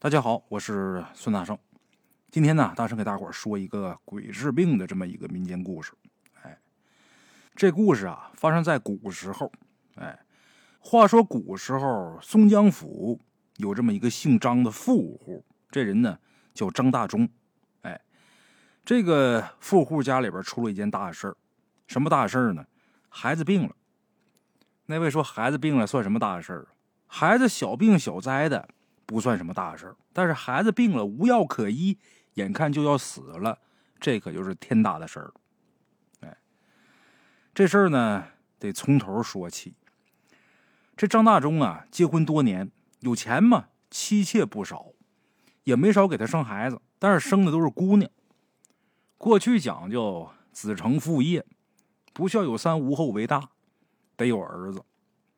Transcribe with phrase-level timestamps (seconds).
[0.00, 1.58] 大家好，我是孙大圣。
[2.30, 5.92] 今天呢，大圣给大伙说一个鬼治病的这么一个民间故事。
[6.40, 6.56] 哎，
[7.56, 9.50] 这故事啊，发生在古时候。
[9.96, 10.16] 哎，
[10.78, 13.20] 话说古时候，松江府
[13.56, 16.16] 有这么一个姓张的富户，这人呢
[16.54, 17.28] 叫张大忠。
[17.82, 18.00] 哎，
[18.84, 21.36] 这个富户家里边出了一件大事儿，
[21.88, 22.64] 什么大事儿呢？
[23.08, 23.74] 孩子病了。
[24.86, 26.68] 那位说孩子病了算什么大事儿？
[27.08, 28.68] 孩子小病小灾的。
[29.08, 31.98] 不算什么大事但是孩子病了无药可医，
[32.34, 33.58] 眼看就要死了，
[33.98, 35.32] 这可就是天大的事儿。
[36.20, 36.36] 哎，
[37.54, 38.26] 这事儿呢
[38.58, 39.74] 得从头说起。
[40.94, 44.88] 这张大忠啊，结婚多年，有钱嘛，妻妾不少，
[45.64, 48.10] 也没少给他生孩子，但是生的都是姑娘。
[49.16, 51.46] 过去讲究子承父业，
[52.12, 53.48] 不孝有三，无后为大，
[54.16, 54.84] 得有儿子。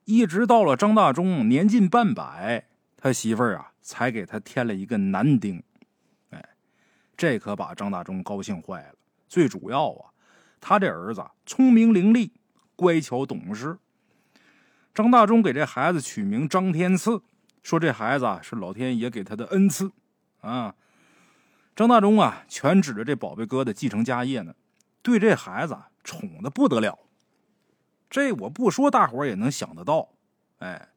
[0.07, 2.67] 一直到了张大忠年近半百。
[3.01, 5.63] 他媳妇儿啊，才给他添了一个男丁，
[6.29, 6.51] 哎，
[7.17, 8.95] 这可把张大忠高兴坏了。
[9.27, 10.13] 最主要啊，
[10.61, 12.31] 他这儿子聪明伶俐、
[12.77, 13.79] 乖巧懂事。
[14.93, 17.23] 张大忠给这孩子取名张天赐，
[17.63, 19.91] 说这孩子啊是老天爷给他的恩赐
[20.43, 20.75] 啊。
[21.75, 24.55] 张大忠啊，全指着这宝贝哥的继承家业呢，
[25.01, 26.99] 对这孩子宠的不得了。
[28.11, 30.11] 这我不说，大伙也能想得到，
[30.59, 30.89] 哎。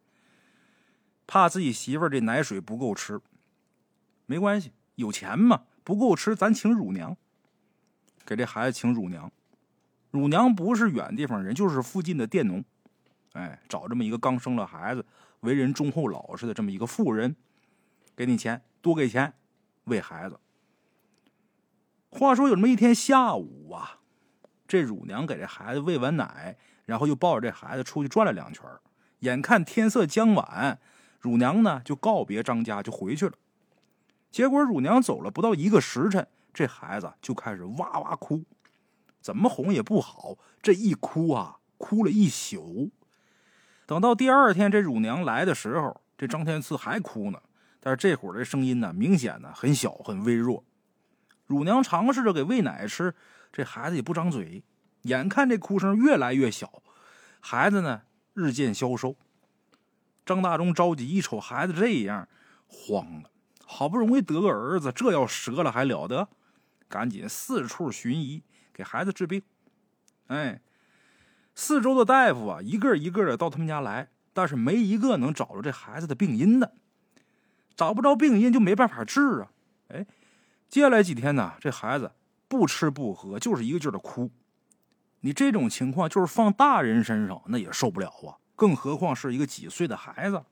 [1.26, 3.20] 怕自己媳妇儿这奶水不够吃，
[4.26, 7.16] 没关系，有钱嘛，不够吃咱请乳娘，
[8.26, 9.32] 给这孩子请乳娘。
[10.12, 12.64] 乳娘不是远地方人，就是附近的佃农，
[13.32, 15.06] 哎，找这么一个刚生了孩子、
[15.40, 17.36] 为人忠厚老实的这么一个妇人，
[18.16, 19.34] 给你钱，多给钱，
[19.86, 20.40] 喂孩子。
[22.10, 24.02] 话说有这么一天下午啊，
[24.68, 28.64] 这乳娘给这孩子喂完奶，然后又抱着这孩子出去转了两圈，
[29.20, 30.80] 眼看天色将晚。
[31.24, 33.34] 乳娘呢，就告别张家，就回去了。
[34.30, 38.44] 结果乳娘走了不到一个时辰，这孩子就开始哇哇哭，
[39.22, 42.92] 怎么哄也不好，这一哭啊，哭了一宿。
[43.86, 47.42] 等到第二天这乳娘来的时候，这张天赐还哭呢，
[47.80, 50.66] 但是这会儿的声音呢，明显呢很小，很微弱。
[51.46, 53.16] 乳娘尝试着给喂奶吃，
[53.54, 54.62] 这孩子也不张嘴。
[55.04, 56.84] 眼看这哭声越来越小，
[57.40, 58.02] 孩子呢
[58.34, 59.16] 日渐消瘦。
[60.26, 62.28] 张大忠着急，一瞅孩子这样，
[62.68, 63.30] 慌了。
[63.66, 66.30] 好不容易得个儿子，这要折了还了得？
[66.88, 69.42] 赶紧四处寻医，给孩子治病。
[70.28, 70.62] 哎，
[71.56, 76.76] 四周的大夫啊，一个一个的到他们家来，但是没一个能找着这孩子的病因的。
[77.76, 79.52] 找不着病因，就没办法治啊。
[79.88, 80.06] 哎，
[80.70, 82.12] 接下来几天呢，这孩子
[82.48, 84.30] 不吃不喝，就是一个劲儿的哭。
[85.22, 88.38] 你这种情况，就是放大人身上，那也受不了啊。
[88.56, 90.44] 更何况是一个几岁的孩子，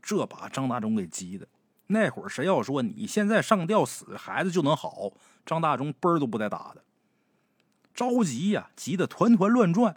[0.00, 1.46] 这把张大忠给急的。
[1.88, 5.12] 那会儿谁要说你现在上吊死，孩子就能好，
[5.44, 6.82] 张大忠嘣儿都不带打的。
[7.92, 9.96] 着急呀，急得团团乱转。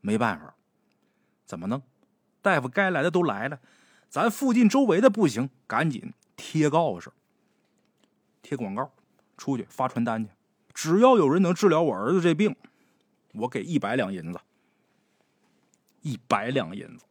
[0.00, 0.54] 没办法，
[1.46, 1.82] 怎么弄？
[2.42, 3.58] 大夫该来的都来了，
[4.10, 7.10] 咱附近周围的不行，赶紧贴告示、
[8.42, 8.92] 贴广告，
[9.38, 10.30] 出去发传单去。
[10.74, 12.54] 只要有人能治疗我儿子这病，
[13.32, 14.38] 我给一百两银子。
[16.04, 17.06] 一百两银子，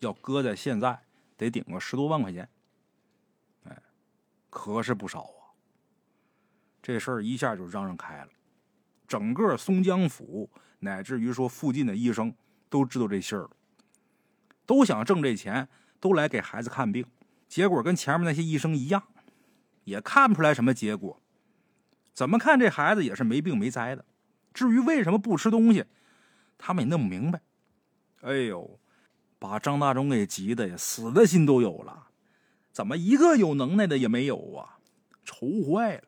[0.00, 0.98] 要搁在现在
[1.36, 2.48] 得顶个十多万块钱，
[3.64, 3.82] 哎，
[4.48, 5.52] 可是不少啊。
[6.82, 8.28] 这事儿一下就嚷嚷开了，
[9.06, 12.34] 整个松江府乃至于说附近的医生
[12.70, 13.50] 都知道这信儿了，
[14.64, 15.68] 都想挣这钱，
[16.00, 17.04] 都来给孩子看病。
[17.46, 19.02] 结果跟前面那些医生一样，
[19.84, 21.20] 也看不出来什么结果。
[22.14, 24.06] 怎么看这孩子也是没病没灾的。
[24.54, 25.84] 至于为什么不吃东西，
[26.56, 27.42] 他们也弄不明白。
[28.22, 28.78] 哎呦，
[29.38, 32.08] 把张大忠给急的呀，死的心都有了。
[32.72, 34.78] 怎么一个有能耐的也没有啊？
[35.24, 36.02] 愁坏了。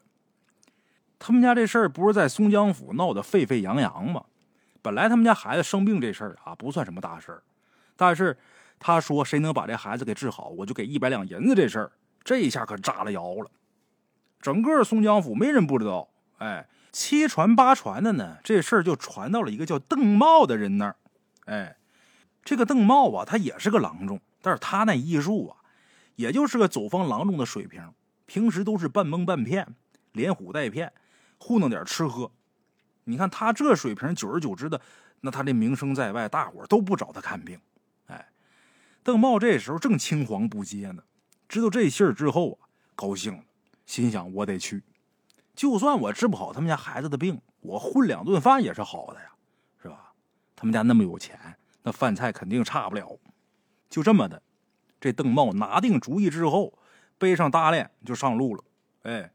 [1.19, 4.24] 他们家这事儿不是在松江府闹得沸沸扬扬吗？
[4.82, 7.42] 本来他们家孩子生病这事儿啊，不算什么大事儿。
[7.96, 8.36] 但是
[8.78, 11.54] 他说谁能把这孩子给治好，我就给一百两银子。
[11.54, 11.92] 这事儿
[12.22, 13.50] 这一下可炸了窑了。
[14.40, 16.08] 整个松江府没人不知道。
[16.38, 20.96] 哎，七传八传的呢，这事儿就传到了一个叫邓茂的人那儿。
[21.46, 21.77] 哎。
[22.44, 25.56] 这个邓茂啊，他也是个郎中，但是他那医术啊，
[26.17, 27.93] 也就是个走方郎中的水平，
[28.26, 29.75] 平时都是半蒙半骗，
[30.12, 30.93] 连唬带骗，
[31.38, 32.31] 糊弄点吃喝。
[33.05, 34.81] 你看他这水平，久而久之的，
[35.20, 37.61] 那他这名声在外，大伙都不找他看病。
[38.06, 38.29] 哎，
[39.02, 41.02] 邓茂这时候正青黄不接呢，
[41.49, 43.43] 知道这信儿之后啊，高兴了，
[43.85, 44.82] 心想我得去，
[45.55, 49.31] 就算我治不好他们家孩子的病，我混两顿饭也是好的呀，
[49.82, 50.12] 是吧？
[50.56, 51.38] 他们家那么有钱。
[51.88, 53.19] 那饭菜肯定差不了，
[53.88, 54.43] 就这么的。
[55.00, 56.79] 这邓茂拿定主意之后，
[57.17, 58.62] 背上大链就上路了。
[59.05, 59.32] 哎，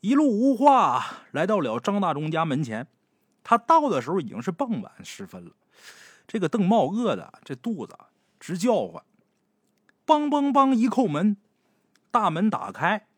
[0.00, 2.86] 一路无话，来到了张大忠家门前。
[3.42, 5.50] 他到的时候已经是傍晚时分了。
[6.28, 7.98] 这个邓茂饿的这肚子
[8.38, 9.02] 直叫唤，
[10.06, 11.36] 梆梆梆一叩门，
[12.12, 13.08] 大门打开。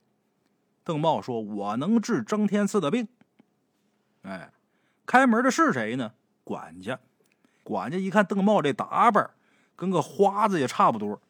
[0.82, 3.08] 邓茂说：“我能治张天赐的病。”
[4.24, 4.50] 哎，
[5.04, 6.14] 开门的是谁呢？
[6.44, 6.98] 管家。
[7.66, 9.28] 管家一看邓茂这打扮，
[9.74, 11.20] 跟个花子也差不多，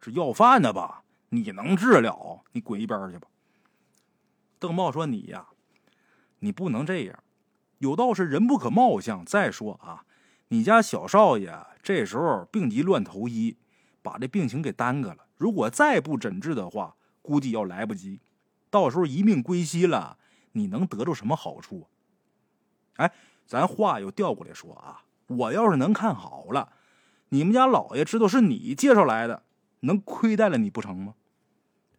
[0.00, 1.04] 是要饭的吧？
[1.28, 2.40] 你能治了？
[2.52, 3.28] 你滚一边去吧！
[4.58, 5.48] 邓茂说：“你呀，
[6.38, 7.22] 你不能这样。
[7.76, 9.22] 有道是人不可貌相。
[9.22, 10.06] 再说啊，
[10.48, 13.58] 你家小少爷这时候病急乱投医，
[14.00, 15.26] 把这病情给耽搁了。
[15.36, 18.22] 如果再不诊治的话，估计要来不及。”
[18.70, 20.16] 到时候一命归西了，
[20.52, 21.86] 你能得着什么好处？
[22.96, 23.12] 哎，
[23.46, 25.02] 咱话又调过来说啊，
[25.38, 26.72] 我要是能看好了，
[27.30, 29.44] 你们家老爷知道是你介绍来的，
[29.80, 31.14] 能亏待了你不成吗？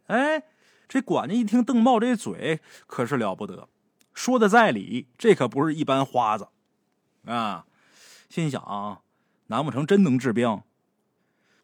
[0.06, 0.44] 哎，
[0.88, 3.68] 这管家一听邓茂这嘴可是了不得，
[4.12, 6.48] 说的在理，这可不是一般花子
[7.24, 7.66] 啊。
[8.28, 9.02] 心想，
[9.46, 10.62] 难不成真能治病？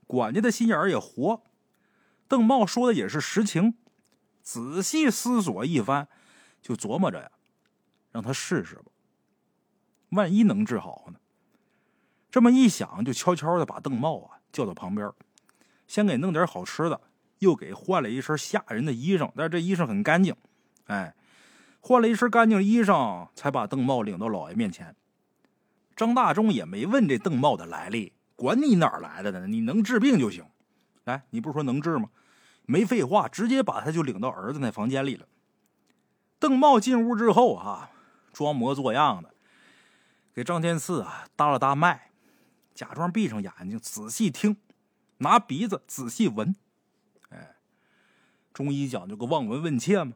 [0.06, 1.43] 管家的心眼也活，
[2.28, 3.75] 邓茂说的也是实情。
[4.43, 6.08] 仔细思索一番，
[6.62, 7.31] 就琢磨着呀，
[8.11, 8.84] 让他试试吧。
[10.11, 11.19] 万一能治好呢？
[12.31, 15.11] 这么一想，就悄悄的把邓茂啊叫到旁边，
[15.87, 17.00] 先给弄点好吃的，
[17.41, 19.31] 又给换了一身吓人的衣裳。
[19.35, 20.35] 但是这衣裳很干净，
[20.87, 21.15] 哎，
[21.81, 24.94] 换了一身干净衣裳，才把邓茂领到老爷面前。
[25.97, 29.47] 张大忠也没问这邓茂的来历，管你哪儿来的呢？
[29.47, 30.44] 你能治病就行。
[31.05, 32.11] 来，你不是说能治吗？
[32.65, 35.27] 没废话，直接把他就领到儿子那房间里了。
[36.38, 37.91] 邓茂进屋之后啊，
[38.32, 39.35] 装模作样的
[40.32, 42.10] 给张天赐啊搭了搭脉，
[42.81, 44.56] 假装闭上眼睛仔细听，
[45.19, 46.56] 拿鼻子仔细闻。
[47.29, 47.56] 哎，
[48.55, 50.15] 中医讲究个望闻问切嘛，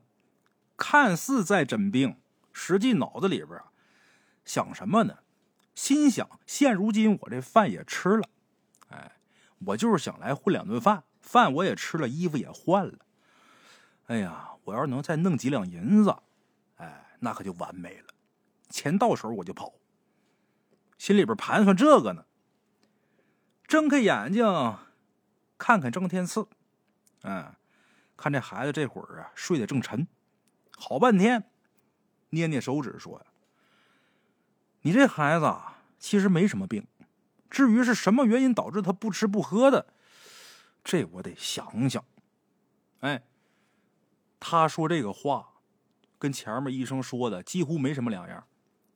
[0.74, 2.16] 看似在诊病，
[2.54, 3.70] 实际脑子里边啊
[4.46, 5.18] 想什么呢？
[5.74, 8.26] 心想：现如今我这饭也吃了，
[8.88, 9.12] 哎，
[9.66, 11.04] 我就是想来混两顿饭。
[11.20, 12.98] 饭我也吃了，衣服也换了。
[14.06, 16.16] 哎呀，我要是能再弄几两银子，
[16.76, 18.14] 哎，那可就完美了。
[18.70, 19.74] 钱到手我就跑。
[20.96, 22.24] 心里边盘算这个呢。
[23.66, 24.44] 睁开眼睛，
[25.58, 26.46] 看看张天赐，
[27.22, 27.54] 嗯，
[28.16, 30.06] 看这孩子这会儿啊睡得正沉，
[30.76, 31.44] 好半天，
[32.30, 33.26] 捏捏手指说呀
[34.82, 36.86] ：“你这孩子啊其实没什么病，
[37.48, 39.86] 至于是什么原因导致他不吃不喝的。”
[40.84, 42.04] 这我得想想，
[43.00, 43.22] 哎，
[44.38, 45.48] 他说这个话，
[46.18, 48.46] 跟前面医生说的几乎没什么两样。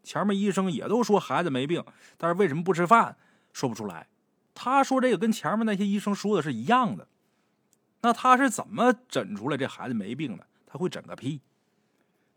[0.03, 1.83] 前面医生也都说孩子没病，
[2.19, 3.17] 但是为什么不吃饭，
[3.55, 4.07] 说不出来。
[4.61, 7.07] 他说这个跟前面那些医生说的是一样的。
[8.01, 10.45] 那他是怎么诊出来这孩子没病的？
[10.67, 11.41] 他会诊个屁！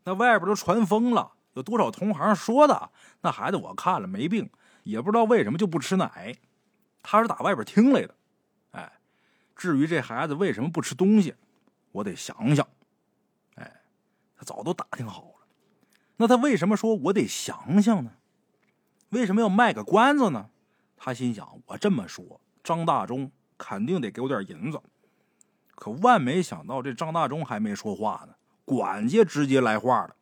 [0.04, 2.90] 那外边都传疯了，有多少同行说的
[3.22, 4.48] 那孩子我看了没病，
[4.84, 6.36] 也不知道为什么就不吃奶。
[7.02, 8.14] 他是打外边听来的。
[8.70, 8.92] 哎
[9.56, 11.34] 至于这孩子为什么不吃东西，
[11.90, 12.64] 我得想想。
[13.56, 13.82] 哎，
[14.36, 15.46] 他早都打听好了。
[16.18, 18.12] 那他为什么说我得想想呢？
[19.08, 20.50] 为什么要卖个关子呢？
[21.04, 23.28] 他心想：我这么说，张大忠
[23.58, 24.80] 肯定得给我点银子。
[25.74, 28.34] 可万没想到，这张大忠还没说话呢，
[28.64, 30.14] 管家直接来话了：“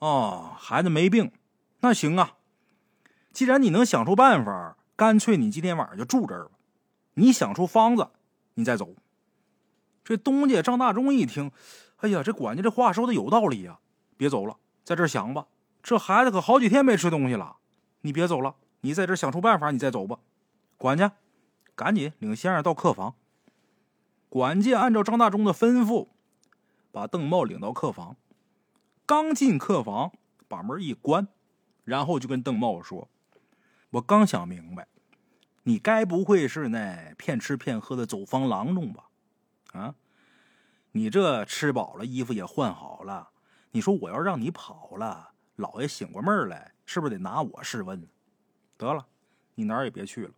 [0.00, 1.32] 哦，孩子没病，
[1.80, 2.34] 那行啊。
[3.32, 6.50] 既然你能想出办法，干脆你今天晚上就住这儿吧。
[7.14, 8.10] 你想出方子。”
[8.52, 8.94] 你再走，
[10.04, 11.50] 这东家张大忠一听，
[11.98, 13.78] 哎呀，这管家这话说的有道理呀！
[14.18, 15.46] 别走了，在这想吧。
[15.82, 17.56] 这孩子可好几天没吃东西了，
[18.02, 20.18] 你别走了，你在这想出办法，你再走吧。
[20.76, 21.12] 管家，
[21.74, 23.14] 赶紧领先生到客房。
[24.28, 26.08] 管家按照张大忠的吩咐，
[26.92, 28.16] 把邓茂领到客房。
[29.06, 30.12] 刚进客房，
[30.46, 31.28] 把门一关，
[31.84, 33.08] 然后就跟邓茂说
[33.90, 34.86] ：“我刚想明白。”
[35.64, 39.04] 你该不会是那骗吃骗喝的走方郎中吧？
[39.72, 39.94] 啊，
[40.92, 43.30] 你这吃饱了，衣服也换好了，
[43.72, 48.08] 你说我要让你跑了，老爷醒过闷来，是不是得拿我试问？
[48.78, 49.06] 得了，
[49.56, 50.32] 你哪儿也别去了，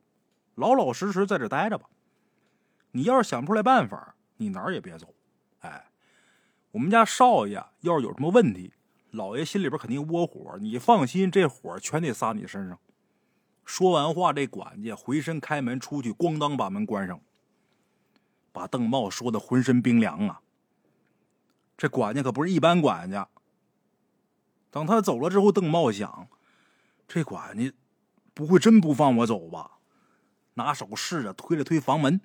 [0.57, 1.89] 老老实实在这待着吧。
[2.93, 5.15] 你要是想不出来办法，你哪儿也别走。
[5.61, 5.93] 哎，
[6.73, 8.73] 我们家少爷要是有什么问题，
[9.11, 12.79] 老爷心里边肯定窝火，你放心，这火全得撒你身上。
[13.65, 17.21] 说完话，这管家回身开门出去，咣当把门关上，
[18.51, 20.41] 把邓茂说的浑身冰凉啊。
[21.77, 23.29] 这管家可不是一般管家。
[24.71, 26.29] 等他走了之后，邓茂想，
[27.07, 27.73] 这管家
[28.35, 29.79] 不会真不放我走吧？
[30.55, 32.21] 拿手试着推了推房门。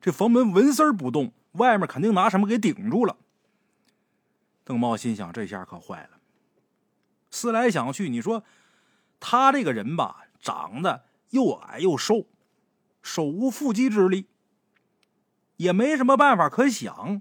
[0.00, 3.16] 这房门纹丝儿不动，外面肯定拿什么给顶住了。
[4.64, 6.20] 邓茂心想：这下可坏了。
[7.30, 8.44] 思来想去，你说
[9.18, 12.26] 他这个人吧，长得又矮又瘦，
[13.02, 14.28] 手无缚鸡之力，
[15.56, 17.20] 也没什么办法可想。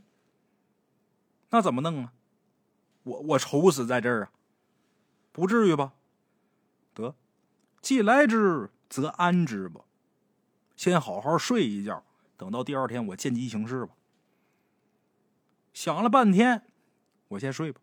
[1.50, 2.14] 那怎么弄啊？
[3.04, 4.32] 我我愁死在这儿啊！
[5.32, 5.94] 不至于吧？
[7.82, 9.82] 既来之则安之吧。
[10.76, 12.04] 先好好睡一觉，
[12.36, 13.94] 等到第二天我见机行事吧。
[15.74, 16.64] 想了半天，
[17.30, 17.80] 我先睡吧。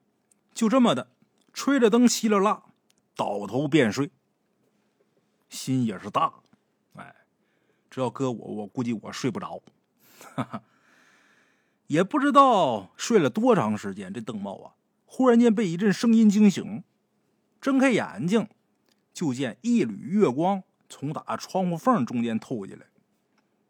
[0.52, 1.10] 就这么的，
[1.52, 2.62] 吹着灯，熄了蜡，
[3.16, 4.10] 倒头便睡。
[5.48, 6.32] 心也是大，
[6.94, 7.14] 哎，
[7.90, 9.62] 这要搁我，我估计我睡不着。
[10.34, 10.62] 哈哈。
[11.86, 14.74] 也不知道睡了多长时间，这邓茂啊，
[15.04, 16.82] 忽然间被一阵声音惊醒，
[17.60, 18.48] 睁开眼睛，
[19.14, 22.84] 就见一缕月光从打窗户缝中间透进来。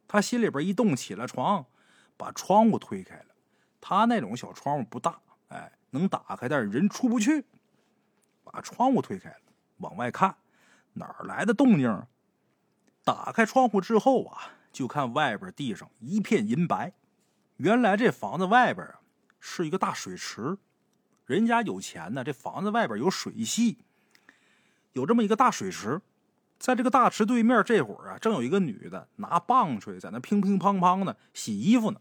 [0.09, 1.67] 他心里边一动，起了床，
[2.17, 3.27] 把窗户推开了。
[3.81, 7.45] 他那种小窗户不大，哎，能打开，但是人出不去。
[8.43, 9.41] 把窗户推开了，
[9.79, 10.37] 往外看，
[10.95, 12.07] 哪儿来的动静？
[13.03, 16.95] 打开窗户之后啊，就看外边地上一片银白。
[17.57, 19.01] 原来这房子外边啊
[19.41, 20.57] 是一个大水池，
[21.27, 22.25] 人家有钱呢。
[22.25, 23.79] 这房子外边有水系，
[24.95, 26.01] 有这么一个大水池，
[26.59, 32.01] 在这个大池对面，这会儿啊正有一个女的拿棒槌在那乒乒乓乓的洗衣服呢。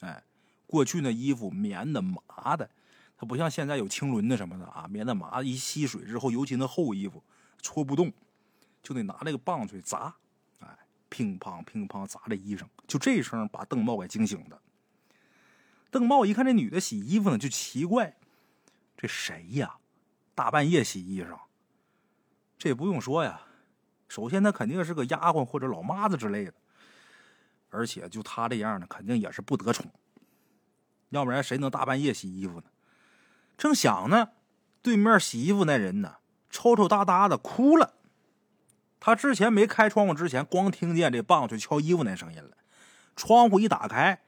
[0.00, 0.22] 哎，
[0.66, 2.68] 过去那衣服棉的麻的，
[3.16, 7.22] 它不像现在有青纶的什么的啊，棉的麻的一吸水之后，尤其那厚衣服
[7.62, 8.12] 搓不动，
[8.82, 10.14] 就得拿那个棒槌砸，
[10.60, 10.68] 哎，
[11.08, 14.60] 乒乓乒乓砸这衣裳，就这声把邓茂给惊醒的。
[15.90, 18.16] 邓茂一看这女的洗衣服呢，就奇怪：
[18.96, 19.76] 这谁呀？
[20.34, 21.38] 大半夜洗衣裳？
[22.58, 23.42] 这不用说呀，
[24.08, 26.54] 首先她肯定是个丫鬟或者老妈子之类的，
[27.70, 29.86] 而且就她这样的，肯定也是不得宠。
[31.10, 32.64] 要不然谁能大半夜洗衣服呢？
[33.56, 34.30] 正想呢，
[34.82, 36.16] 对面洗衣服那人呢，
[36.50, 37.94] 抽抽搭搭的哭了。
[39.00, 42.56] 他之前没开窗户之前，光听见这棒槌敲衣服那声音了。
[43.16, 44.20] 窗户一打开。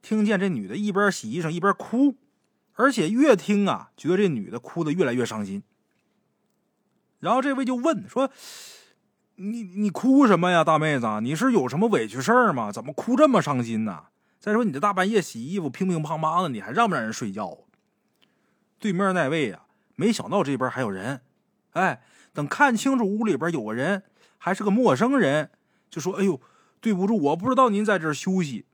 [0.00, 2.14] 听见这女的一边洗衣裳一边哭，
[2.74, 5.64] 而且越听啊，觉得这女的哭的越来越伤心。
[7.20, 8.30] 然后这位就问说
[9.36, 11.06] ：“你你哭什么呀，大妹子？
[11.22, 12.70] 你是有什么委屈事儿吗？
[12.70, 14.04] 怎么哭这么伤心呢？
[14.38, 17.58] 再说你这大半夜洗衣服，乒乒乓乓的，你还让不让人睡觉？”
[18.78, 21.22] 对面那位啊，没想到这边还有人，
[21.72, 22.00] 哎，
[22.32, 24.04] 等看清楚屋里边有个人，
[24.38, 25.50] 还是个陌生人，
[25.90, 26.40] 就说：“哎呦，
[26.80, 28.66] 对不住，我不知道您在这儿休息。”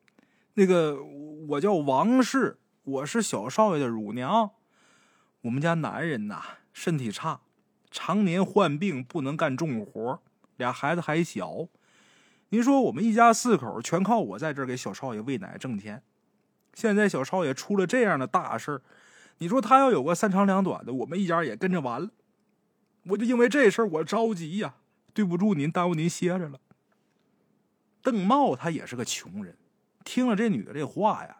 [0.56, 1.02] 那个，
[1.48, 4.50] 我叫王氏，我是小少爷的乳娘。
[5.40, 7.40] 我们家男人呐，身体差，
[7.94, 10.20] 常年患病，不能干重活，
[10.56, 11.68] 俩孩子还小。
[12.48, 16.02] 您说我们一家四口全靠我在这儿给小少爷喂奶挣钱。
[16.72, 18.82] 现在小少爷出了这样的大事
[19.38, 22.10] 你说他要有个三长两短的，我们一家也跟着完了。
[23.04, 24.74] 我就因为这事儿我着急呀，
[25.12, 26.58] 对不住您，耽误您歇着了。
[28.02, 29.56] 邓茂他也是个穷人。
[30.04, 31.36] 听了这女的这话呀，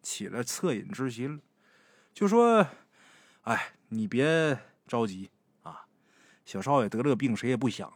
[0.00, 1.42] 起了恻隐之心，
[2.14, 2.68] 就说
[3.42, 5.30] ：“哎，你别着急，
[6.48, 7.92] 小少爷得了个病，谁也不想。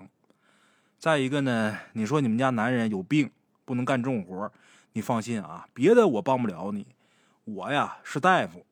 [0.99, 3.31] 再一个呢，你说你们家男人有病，
[3.65, 4.53] 不能干重活，
[4.93, 6.87] 你放心啊，别的我帮不了你，
[7.45, 8.67] 我呀是大夫。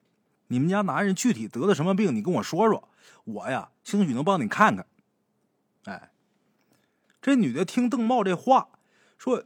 [0.48, 2.90] 你们家男人具体得的什么病，你跟我说说，
[3.24, 4.84] 我呀兴许能帮你看看。”
[5.86, 6.10] 哎，
[7.22, 8.68] 这女的听邓茂这话，
[9.16, 9.44] 说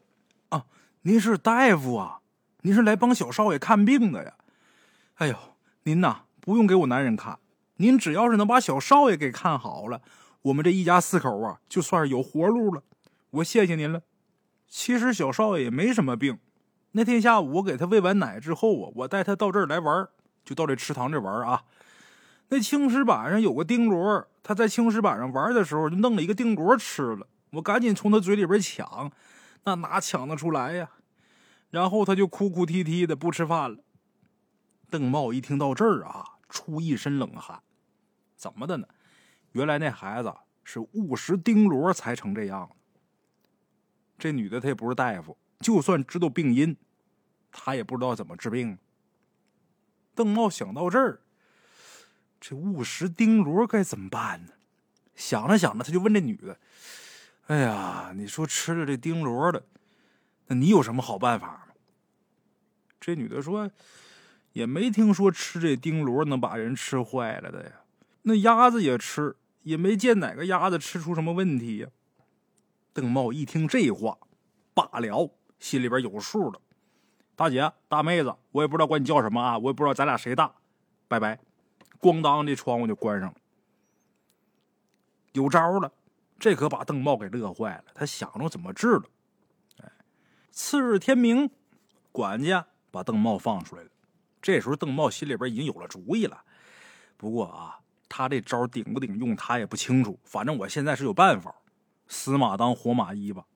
[0.48, 0.66] 啊。
[1.02, 2.22] 您是大夫啊？
[2.62, 4.34] 您是来帮小少爷看病的呀？
[5.14, 5.36] 哎呦，
[5.84, 7.38] 您呐不用给我男人看，
[7.76, 10.00] 您只要是能把小少爷给看好了，
[10.44, 12.82] 我们这一家四口啊，就算是有活路了。
[13.30, 14.02] 我谢谢您了。
[14.68, 16.38] 其实小少爷也没什么病。
[16.92, 20.06] 那天下午我给他喂完奶之后啊，我带他到这儿来玩，
[20.44, 21.64] 就到这池塘这玩啊。
[22.48, 27.26] 那青石板上有个钉螺，他在青石板上玩的时候就弄了一个钉螺吃了。
[27.52, 29.10] 我赶紧从他嘴里边抢。
[29.64, 30.90] 那哪抢得出来呀？
[31.70, 33.78] 然后他就哭哭啼啼的不吃饭了。
[34.90, 37.60] 邓茂一听到这儿啊，出一身冷汗。
[38.36, 38.86] 怎么的呢？
[39.54, 42.68] 原来那孩子是误食钉螺才成这样。
[44.18, 46.76] 这女的她也不是大夫，就算知道病因，
[47.50, 48.76] 她也不知道怎么治病。
[50.14, 51.20] 邓茂想到这儿，
[52.40, 54.52] 这误食钉螺该怎么办呢？
[55.14, 56.58] 想着想着，他就问这女的。
[57.46, 59.64] 哎呀，你说吃了这钉螺的，
[60.48, 61.60] 那你有什么好办法吗？
[63.00, 63.70] 这女的说
[64.54, 67.82] ：“也没听说吃这钉螺能把人吃坏了的呀。
[68.22, 71.88] 那鸭子也吃，也没见哪个鸭子吃出什么问题呀。”
[72.94, 74.16] 邓茂一听这话，
[74.72, 76.60] 罢了，心里边有数了，
[77.34, 80.54] 大姐、大妹子，我也不知道管你叫什么啊，我也不知道咱俩谁大，
[81.08, 81.40] 拜拜。
[82.00, 83.34] 咣当，这窗户就关上了。
[85.32, 85.92] 有招了，
[86.38, 87.84] 这可把邓茂给乐坏了。
[87.94, 89.04] 他想着怎么治了。
[89.82, 89.90] 哎，
[90.52, 91.50] 次日天明，
[92.12, 93.90] 管家把邓茂放出来了。
[94.40, 96.44] 这时候邓茂心里边已经有了主意了。
[97.16, 100.18] 不过啊，他这招顶不顶用，他也不清楚。
[100.24, 101.54] 反正我现在是有办法，
[102.06, 103.46] 死马当活马医吧。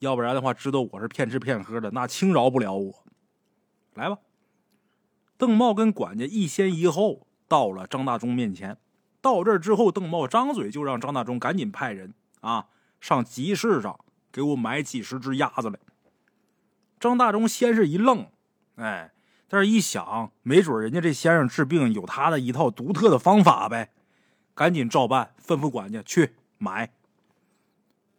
[0.00, 3.04] 要不然的话，知道我是骗吃骗喝的，那轻饶不了我。
[3.94, 4.18] 来吧，
[5.36, 8.78] 邓茂跟管家一先一后到了张大忠面前。
[9.20, 12.68] 到这儿之后，邓茂张嘴就让张大忠赶紧派人啊
[13.00, 14.00] 上集市上
[14.32, 15.78] 给我买几十只鸭子来。
[16.98, 18.26] 张大忠先是一愣，
[18.76, 19.12] 哎，
[19.52, 23.90] 但是一想，没准人家这先生治病有他的一套独特的方法呗，
[24.54, 26.92] 赶紧照办，吩咐管家去买。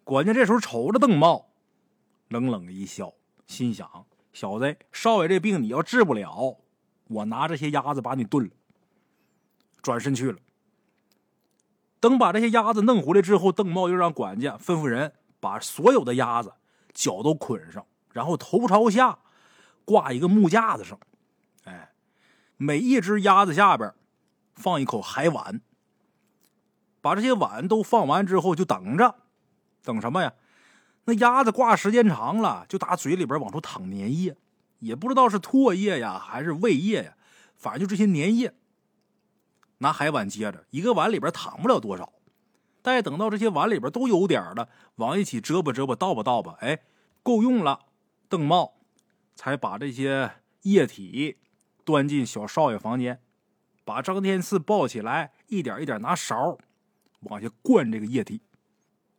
[0.03, 1.47] 管家这时候瞅着邓茂。
[2.27, 3.13] 冷冷的一笑，
[3.47, 6.57] 心想：“小子，少爷这病你要治不了，
[7.07, 8.51] 我拿这些鸭子把你炖了。”
[9.81, 10.37] 转身去了。
[12.01, 16.51] 等把这些鸭子弄回来之后，邓茂又让管家吩咐人把所有的鸭子
[16.93, 19.19] 脚都捆上，然后头朝下
[19.85, 20.99] 挂一个木架子上，
[21.63, 21.93] 哎，
[22.57, 23.93] 每一只鸭子下边
[24.53, 25.61] 放一口海碗。
[27.01, 29.15] 把这些碗都放完之后，就等着，
[29.83, 30.33] 等什么呀？
[31.05, 34.37] 那鸭子挂时间长了，就打嘴里边往出淌粘液，
[34.77, 37.17] 也不知道是唾液呀还是胃液呀，
[37.55, 38.53] 反正就这些粘液。
[39.79, 42.13] 拿海碗接着，一个碗里边淌不了多少，
[42.83, 46.83] 待等到这些碗里边都有点了，往一起折吧折吧倒吧倒吧，哎，
[47.23, 47.79] 够用了。
[48.29, 48.75] 邓茂
[49.35, 51.39] 才把这些液体
[51.83, 53.21] 端进小少爷房间，
[53.83, 56.57] 把张天赐抱起来，一点一点拿勺
[57.21, 58.41] 往下灌这个液体。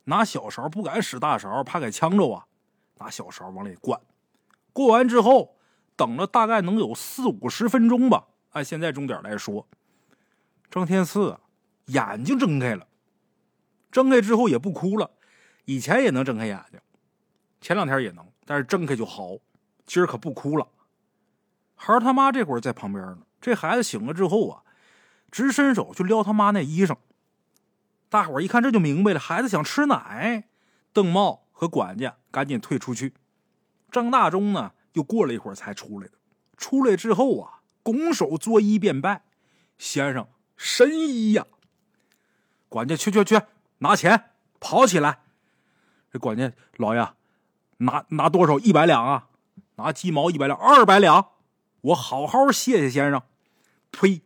[0.05, 2.47] 拿小勺不敢使大勺，怕给呛着啊！
[2.99, 4.01] 拿小勺往里灌，
[4.73, 5.57] 过完之后，
[5.97, 8.27] 等了大概能有四五十分钟吧。
[8.51, 9.67] 按现在钟点来说，
[10.71, 11.39] 张天赐
[11.87, 12.87] 眼睛睁开了，
[13.91, 15.11] 睁开之后也不哭了。
[15.65, 16.81] 以前也能睁开眼睛，
[17.61, 19.37] 前两天也能，但是睁开就好。
[19.87, 20.67] 今儿可不哭了。
[21.85, 23.19] 孩他妈这会儿在旁边呢。
[23.41, 24.63] 这孩子醒了之后啊，
[25.33, 26.97] 直伸手去撩他妈那衣裳。
[28.09, 30.45] 大伙儿一看，这就明白了，孩子想吃奶。
[30.93, 33.15] 邓茂和管家赶紧退出去。
[33.91, 36.09] 张大忠呢，又过了一会儿才出来。
[36.57, 39.25] 出来之后啊，拱手作揖便拜
[39.77, 41.45] ：“先生，神医呀！”
[42.71, 43.41] 管家去去去，
[43.79, 45.19] 拿钱，跑起来。
[46.13, 47.09] 这管家老爷，
[47.79, 48.61] 拿拿多少？
[48.61, 49.31] 一百两啊？
[49.75, 51.31] 拿鸡毛一百两，二百两。
[51.83, 53.23] 我好好谢谢先生。
[53.91, 54.23] 呸！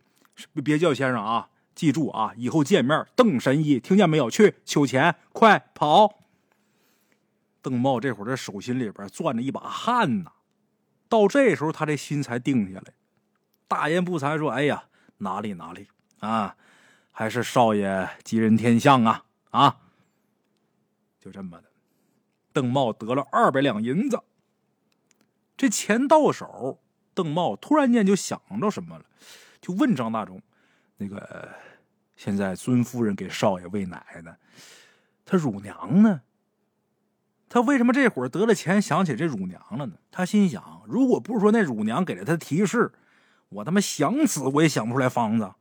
[0.63, 1.49] 别叫先生啊！
[1.75, 4.29] 记住啊，以后见面，邓神医，听见没有？
[4.29, 6.23] 去取钱，快跑！
[7.61, 10.31] 邓茂这会儿这手心里边攥着一把汗呐，
[11.09, 12.93] 到这时候他这心才定下来，
[13.67, 14.85] 大言不惭说：“哎呀，
[15.17, 15.87] 哪里哪里
[16.19, 16.55] 啊，
[17.11, 19.77] 还是少爷吉人天相啊啊！”
[21.19, 21.69] 就这么的，
[22.53, 24.21] 邓茂得了二百两银子。
[25.57, 26.79] 这钱到手，
[27.17, 29.05] 邓茂突然间就想着什么了，
[29.59, 30.39] 就问张大忠
[30.97, 31.49] ：“那个。”
[32.17, 34.35] 现在尊夫人给少爷喂奶呢，
[35.23, 36.21] 他乳娘呢？
[37.47, 39.93] 他为什么这会儿得了钱想起这乳娘了呢？
[40.09, 42.91] 他心想：如果不是说那乳娘给了他提示，
[43.49, 45.53] 我他妈想死我也想不出来方子。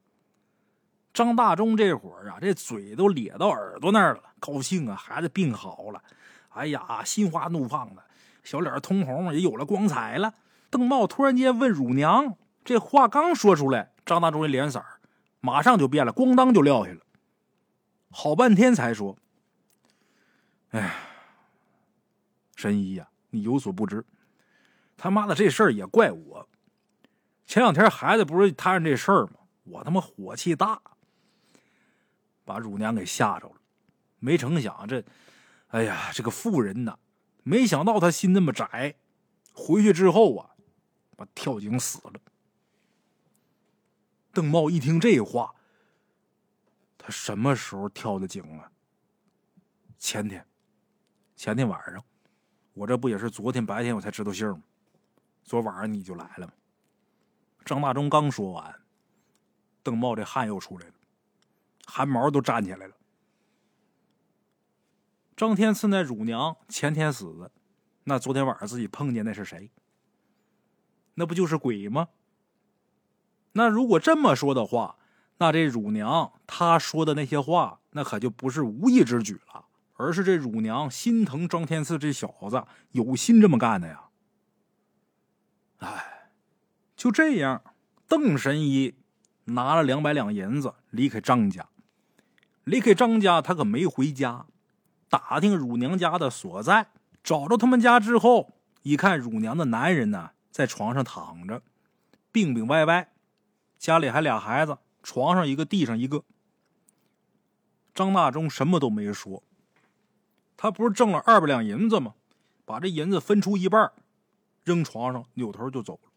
[1.12, 6.03] 张大忠这会儿啊，这嘴都咧到耳朵那儿了，高兴啊，孩子病好了，
[6.49, 8.03] 哎呀，心花怒放的，
[8.42, 10.33] 小脸通红，也有了光彩了。
[10.77, 15.01] 邓茂突然间问乳娘，这话刚说出来，张大忠的脸色儿。
[15.41, 17.01] 马上就变了，咣当就撂下了。
[18.11, 19.17] 好半天才说
[20.73, 20.95] ：“哎，
[22.57, 24.05] 神医呀，你有所不知，
[24.99, 26.47] 他妈的这事儿也怪我。
[27.47, 29.37] 前两天孩子不是摊上这事儿吗？
[29.65, 30.79] 我他妈火气大，
[32.45, 33.55] 把乳娘给吓着了。
[34.19, 35.03] 没成想这，
[35.69, 36.99] 哎呀，这个妇人呐，
[37.45, 38.97] 没想到他心那么窄。
[39.59, 40.51] 回去之后啊，
[41.16, 42.20] 把跳井死了。”
[44.33, 45.55] 邓茂一听这话，
[46.98, 48.70] 他什么时候跳的井啊？
[49.98, 50.46] 前天，
[51.35, 52.05] 前天晚上，
[52.74, 54.62] 我这不也是昨天白天我才知道信儿吗？
[55.42, 56.52] 昨晚上你就来了吗？
[57.64, 58.83] 张大忠刚说完，
[59.83, 60.94] 邓茂这汗又出来了，
[61.87, 62.94] 汗毛都站起来了。
[65.35, 67.50] 张天赐那乳娘前天死的，
[68.05, 69.70] 那昨天晚上自己碰见那是谁？
[71.16, 72.09] 那不就是鬼吗？
[73.52, 74.96] 那如果这么说的话，
[75.38, 84.05] 那这乳娘她说的那些话，那可就不是无意之举了，而是这乳娘心疼张天赐这小子，有心这么干的呀。
[85.79, 86.31] 哎，
[86.96, 87.62] 就这样，
[88.09, 88.94] 邓神医
[89.44, 91.68] 拿了两百两银子离开张家。
[92.64, 94.46] 离开张家，他可没回家，
[95.09, 96.88] 打听乳娘家的所在。
[97.22, 98.52] 找着他们家之后，
[98.83, 101.61] 一看乳娘的男人呢，在床上躺着，
[102.33, 103.11] 病病歪歪，
[103.77, 106.25] 家里还俩孩子，床上一个，地上一个。
[107.95, 109.42] 张大忠什么都没说，
[110.57, 112.14] 他不是挣了二百两银子吗？
[112.64, 113.92] 把这银子分出一半，
[114.64, 116.11] 扔床上，扭头就走了。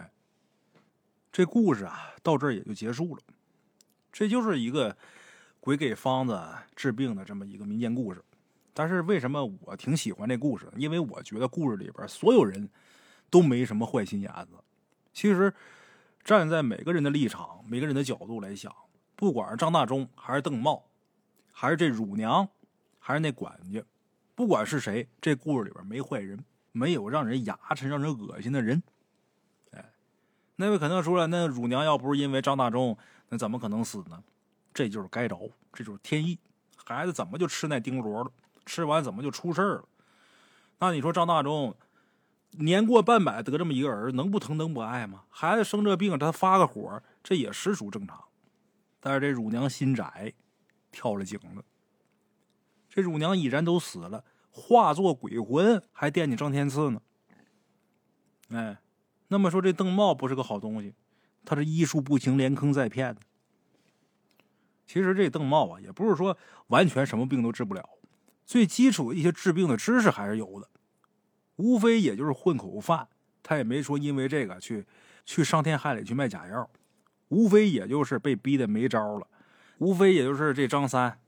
[0.00, 0.10] 哎，
[1.30, 3.20] 这故事啊，到这儿也就结束了。
[4.10, 4.96] 这就是一个
[5.60, 6.42] 鬼给方子
[6.74, 8.24] 治病的这么一个民间故事，
[8.74, 10.68] 但是为什么我挺喜欢这故事？
[10.76, 12.68] 因为我觉得故事里边所有人
[13.30, 14.58] 都没什么坏心眼子。
[15.12, 15.54] 其实
[16.24, 18.74] 站在每个人的立场、每个人的角度来想，
[19.14, 20.84] 不管是张大忠，还是邓茂，
[21.52, 22.48] 还是这乳娘，
[22.98, 23.80] 还是那管家，
[24.34, 28.82] 不管是谁，这故事里边没坏人，没有让人牙碜、让人恶心的人。
[29.70, 29.84] 哎，
[30.56, 32.98] 那位可能说了，那乳娘要不是因为张大忠。
[33.28, 34.22] 那怎么可能死呢？
[34.72, 36.38] 这就是该着，这就是天意。
[36.84, 38.30] 孩子怎么就吃那钉螺了？
[38.64, 39.84] 吃完怎么就出事了？
[40.78, 41.74] 那你说张大忠
[42.50, 45.24] 年过半百得这么一个儿，能不疼能不爱吗？
[45.28, 48.22] 孩子生这病，他发个火，这也实属正常。
[49.00, 50.32] 但是这乳娘心窄，
[50.90, 51.64] 跳了井了。
[52.88, 57.02] 这乳娘已然都死了，化作鬼魂还惦记张天赐呢。
[58.50, 58.78] 哎，
[59.28, 60.94] 那么说这邓茂不是个好东西。
[61.44, 63.16] 他这医术不行，连坑再骗。
[64.86, 66.36] 其实这邓茂啊，也不是说
[66.68, 67.88] 完全什么病都治不了，
[68.44, 70.68] 最基础的一些治病的知识还是有的。
[71.56, 73.08] 无非也就是混口饭，
[73.42, 74.86] 他也没说因为这个去
[75.24, 76.68] 去伤天害理去卖假药。
[77.28, 79.26] 无非也就是被逼的没招了，
[79.78, 81.18] 无非也就是这张三，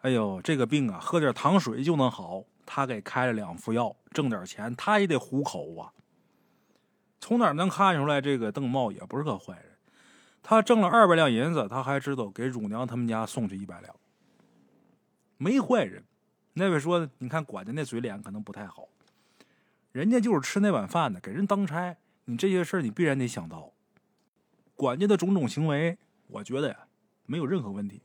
[0.00, 5.92] 哎呦，这个病啊，喝点糖水就能好，他给开了两副药，挣点钱，他也得糊口啊。
[7.20, 9.76] 从哪能看出来这个邓茂也不是个坏人？
[10.42, 13.94] 他挣了二百两银子，他还知道给乳娘他们家送去一百两，
[15.38, 16.04] 没坏人。
[16.58, 18.88] 那位说：“你看管家那嘴脸可能不太好，
[19.92, 21.94] 人家就是吃那碗饭的，给人当差。
[22.24, 23.70] 你这些事儿你必然得想到，
[24.74, 26.86] 管家的种种行为，我觉得呀
[27.26, 28.00] 没有任何问题。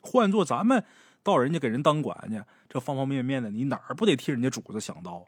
[0.00, 0.84] 换做咱们
[1.24, 5.26] 到人家给人当管家，这方方面面的，你哪儿不得替人家主子想到？”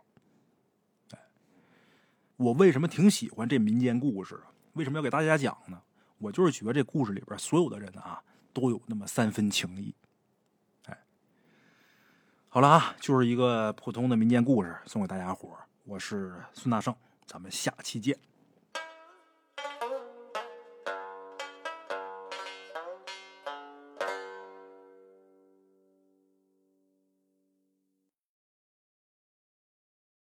[2.37, 4.41] 我为什么挺喜欢这民间故事？
[4.75, 5.83] 为什么要给大家讲呢？
[6.19, 8.23] 我就是觉得这故事里边所有的人啊，
[8.53, 9.93] 都有那么三分情谊。
[12.59, 15.51] 好了啊，就是一个普通的民间故事，送给大家伙
[15.85, 16.93] 我是孙大圣，
[17.25, 18.19] 咱们下期见。